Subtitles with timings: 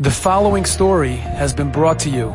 [0.00, 2.28] The following story has been brought to you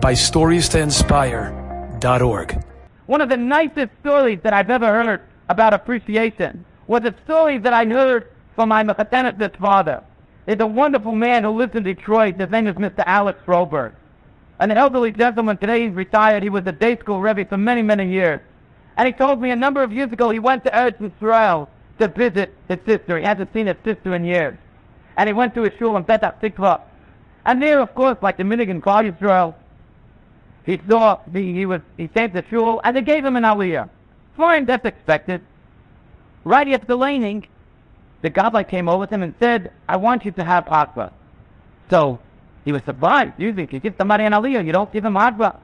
[0.00, 2.64] by StoriesToInspire.org.
[3.06, 7.72] One of the nicest stories that I've ever heard about appreciation was a story that
[7.72, 10.04] I heard from my Mechatenis father.
[10.46, 12.36] He's a wonderful man who lives in Detroit.
[12.36, 13.02] His name is Mr.
[13.04, 13.94] Alex Roberg.
[14.60, 16.44] An elderly gentleman, today he's retired.
[16.44, 18.40] He was a day school rebbe for many, many years.
[18.96, 22.06] And he told me a number of years ago he went to Eretz Israel to
[22.06, 23.18] visit his sister.
[23.18, 24.56] He hasn't seen his sister in years.
[25.16, 26.82] And he went to a shul in Petah Tikva.
[27.48, 29.54] And there, of course, like the Minigan Klal Yisrael,
[30.66, 33.88] he saw, he, he was, he came to shul, and they gave him an aliyah.
[34.36, 35.40] Fine, that's expected.
[36.44, 37.48] Right after the leining,
[38.20, 41.10] the gabbai came over to him and said, I want you to have hagbah.
[41.88, 42.18] So,
[42.66, 43.32] he was surprised.
[43.38, 45.56] Usually, if you give somebody an aliyah, you don't give him hagbah.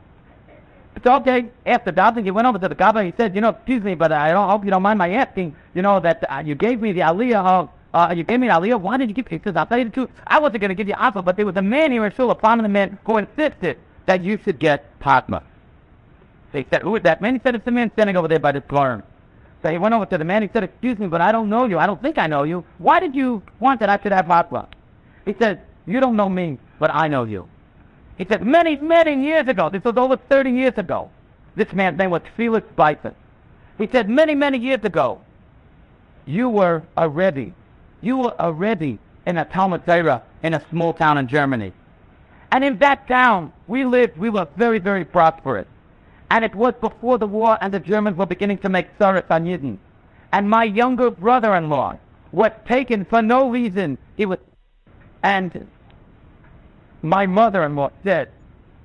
[0.96, 1.50] It's okay.
[1.66, 3.04] After davening, he went over to the gabbai.
[3.04, 5.54] He said, you know, excuse me, but I don't hope you don't mind my asking,
[5.74, 8.80] you know, that uh, you gave me the aliyah of uh, you gave me aliyah.
[8.80, 9.54] Why did you give pictures?
[9.54, 10.10] I'll tell you truth.
[10.26, 12.30] I wasn't going to give you alpha, but there was a man here in Shul,
[12.32, 15.44] a prominent man, who insisted that you should get Padma.
[16.50, 17.34] They said, who is that man?
[17.34, 19.04] He said, it's the man standing over there by the farm.
[19.62, 20.42] So he went over to the man.
[20.42, 21.78] He said, excuse me, but I don't know you.
[21.78, 22.64] I don't think I know you.
[22.78, 24.68] Why did you want that I should have Padma?
[25.24, 27.48] He said, you don't know me, but I know you.
[28.18, 31.10] He said, many, many years ago, this was over 30 years ago,
[31.54, 33.14] this man's name was Felix Bison.
[33.78, 35.20] He said, many, many years ago,
[36.26, 37.52] you were a Rebbe
[38.04, 41.72] you were already in a Talmud Torah in a small town in Germany.
[42.52, 45.66] And in that town, we lived, we were very, very prosperous.
[46.30, 49.44] And it was before the war and the Germans were beginning to make Tsaris on
[49.44, 49.78] Yidden.
[50.32, 51.98] And my younger brother-in-law
[52.32, 53.98] was taken for no reason.
[54.16, 54.38] He was,
[55.22, 55.66] and
[57.02, 58.30] my mother-in-law said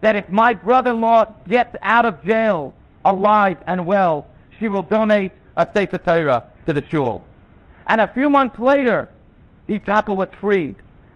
[0.01, 2.73] that if my brother-in-law gets out of jail
[3.05, 4.27] alive and well,
[4.59, 7.23] she will donate a Sefer Torah to the shul.
[7.89, 9.09] And a few months later,
[9.67, 10.75] the chapel was freed.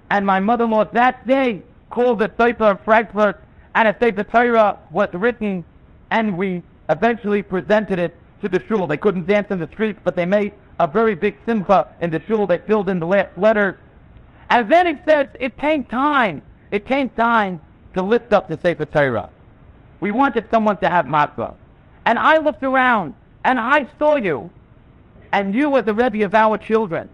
[0.10, 3.42] And my mother-in-law that day called the sofer of Frankfurt,
[3.76, 5.64] and a Sefer Torah was written,
[6.12, 8.88] and we eventually presented it to the shul.
[8.88, 12.22] They couldn't dance in the streets, but they made a very big simcha in the
[12.28, 12.47] shul.
[12.47, 13.76] They filled in the last letters.
[14.50, 16.42] And then it says, it came time.
[16.72, 17.62] It came time
[17.94, 19.30] to lift up the Sefer Torah.
[20.00, 21.53] We wanted someone to have matzah.
[22.06, 23.14] And I looked around,
[23.46, 24.50] and I saw you
[25.34, 27.10] and you were the Rebbe of our children,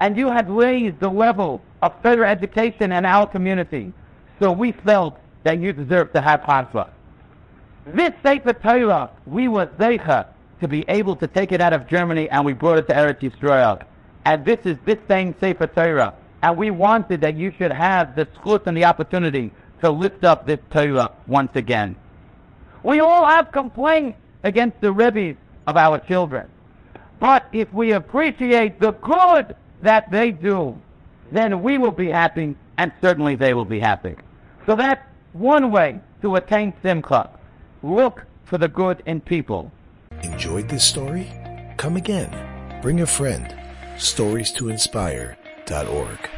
[0.00, 3.92] and you had raised the level of further education in our community,
[4.40, 6.90] so we felt that you deserved to have Hanfa.
[7.86, 10.26] This Sefer Torah, we were Zeicha
[10.60, 13.20] to be able to take it out of Germany, and we brought it to Eretz
[13.20, 13.82] Yisrael.
[14.24, 18.26] And this is this same Sefer Torah, and we wanted that you should have the
[18.26, 21.94] schut and the opportunity to lift up this Torah once again.
[22.82, 25.38] We all have complaints against the Rebbe
[25.68, 26.48] of our children.
[27.20, 30.76] But if we appreciate the good that they do,
[31.30, 34.16] then we will be happy, and certainly they will be happy.
[34.66, 37.30] So that's one way to attain Simcha.
[37.82, 39.70] Look for the good in people.
[40.22, 41.30] Enjoyed this story?
[41.76, 42.80] Come again.
[42.82, 43.54] Bring a friend.
[43.96, 46.30] Stories to inspire.org.